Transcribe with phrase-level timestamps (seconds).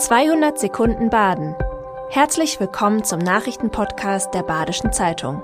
[0.00, 1.54] 200 Sekunden Baden.
[2.08, 5.42] Herzlich willkommen zum Nachrichtenpodcast der Badischen Zeitung.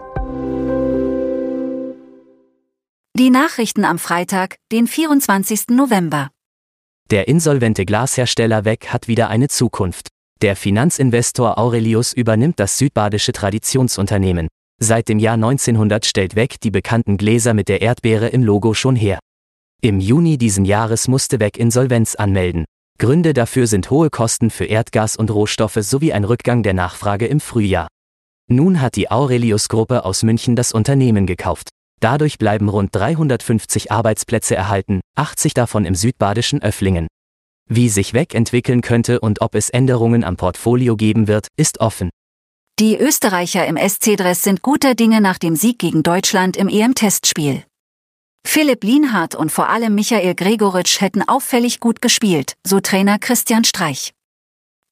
[3.14, 5.68] Die Nachrichten am Freitag, den 24.
[5.72, 6.30] November.
[7.10, 10.08] Der insolvente Glashersteller Weg hat wieder eine Zukunft.
[10.40, 14.48] Der Finanzinvestor Aurelius übernimmt das südbadische Traditionsunternehmen.
[14.80, 18.96] Seit dem Jahr 1900 stellt Weg die bekannten Gläser mit der Erdbeere im Logo schon
[18.96, 19.18] her.
[19.82, 22.64] Im Juni diesen Jahres musste Weg Insolvenz anmelden.
[22.98, 27.40] Gründe dafür sind hohe Kosten für Erdgas und Rohstoffe sowie ein Rückgang der Nachfrage im
[27.40, 27.88] Frühjahr.
[28.48, 31.68] Nun hat die Aurelius-Gruppe aus München das Unternehmen gekauft.
[32.00, 37.08] Dadurch bleiben rund 350 Arbeitsplätze erhalten, 80 davon im südbadischen Öfflingen.
[37.68, 42.10] Wie sich Weg entwickeln könnte und ob es Änderungen am Portfolio geben wird, ist offen.
[42.78, 47.64] Die Österreicher im SC-Dress sind guter Dinge nach dem Sieg gegen Deutschland im EM-Testspiel.
[48.46, 54.14] Philipp Lienhardt und vor allem Michael Gregoritsch hätten auffällig gut gespielt, so Trainer Christian Streich.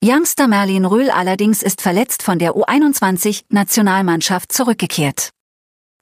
[0.05, 5.31] Youngster Merlin Röhl allerdings ist verletzt von der U21-Nationalmannschaft zurückgekehrt.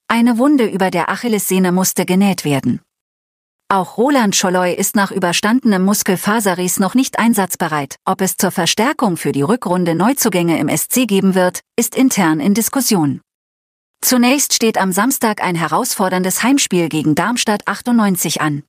[0.09, 2.81] Eine Wunde über der Achillessehne musste genäht werden.
[3.69, 7.95] Auch Roland Scholloy ist nach überstandenem Muskelfaserriss noch nicht einsatzbereit.
[8.03, 12.53] Ob es zur Verstärkung für die Rückrunde Neuzugänge im SC geben wird, ist intern in
[12.53, 13.21] Diskussion.
[14.03, 18.63] Zunächst steht am Samstag ein herausforderndes Heimspiel gegen Darmstadt 98 an.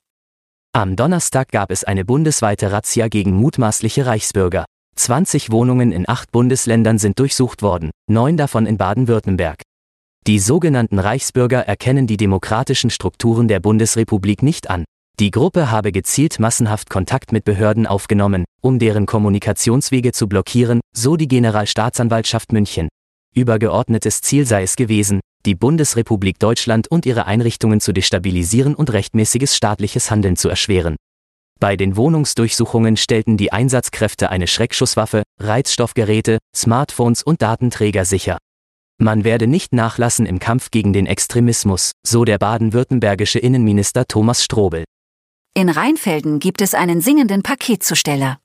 [0.72, 4.64] Am Donnerstag gab es eine bundesweite Razzia gegen mutmaßliche Reichsbürger.
[4.94, 9.62] 20 Wohnungen in acht Bundesländern sind durchsucht worden, neun davon in Baden-Württemberg.
[10.28, 14.84] Die sogenannten Reichsbürger erkennen die demokratischen Strukturen der Bundesrepublik nicht an.
[15.18, 21.16] Die Gruppe habe gezielt massenhaft Kontakt mit Behörden aufgenommen, um deren Kommunikationswege zu blockieren, so
[21.16, 22.88] die Generalstaatsanwaltschaft München.
[23.34, 29.56] Übergeordnetes Ziel sei es gewesen, die Bundesrepublik Deutschland und ihre Einrichtungen zu destabilisieren und rechtmäßiges
[29.56, 30.96] staatliches Handeln zu erschweren.
[31.60, 38.38] Bei den Wohnungsdurchsuchungen stellten die Einsatzkräfte eine Schreckschusswaffe, Reizstoffgeräte, Smartphones und Datenträger sicher.
[38.98, 44.84] Man werde nicht nachlassen im Kampf gegen den Extremismus, so der baden-württembergische Innenminister Thomas Strobel.
[45.54, 48.38] In Rheinfelden gibt es einen singenden Paketzusteller.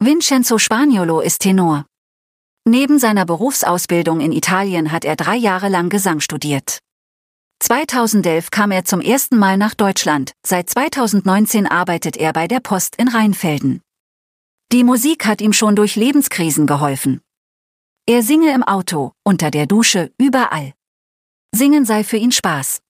[0.00, 1.86] Vincenzo Spaniolo ist Tenor.
[2.68, 6.78] Neben seiner Berufsausbildung in Italien hat er drei Jahre lang Gesang studiert.
[7.62, 12.96] 2011 kam er zum ersten Mal nach Deutschland, seit 2019 arbeitet er bei der Post
[12.96, 13.82] in Rheinfelden.
[14.72, 17.20] Die Musik hat ihm schon durch Lebenskrisen geholfen.
[18.06, 20.72] Er singe im Auto, unter der Dusche, überall.
[21.54, 22.80] Singen sei für ihn Spaß.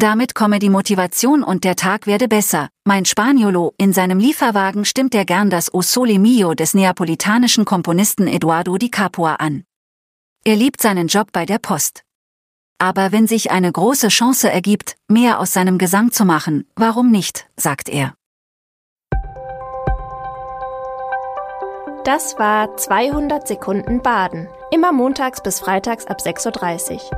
[0.00, 2.68] Damit komme die Motivation und der Tag werde besser.
[2.84, 8.28] Mein Spaniolo, in seinem Lieferwagen stimmt er gern das O Sole Mio des neapolitanischen Komponisten
[8.28, 9.64] Eduardo di Capua an.
[10.44, 12.04] Er liebt seinen Job bei der Post.
[12.78, 17.48] Aber wenn sich eine große Chance ergibt, mehr aus seinem Gesang zu machen, warum nicht,
[17.56, 18.14] sagt er.
[22.04, 24.46] Das war 200 Sekunden Baden.
[24.70, 27.17] Immer montags bis freitags ab 6.30 Uhr.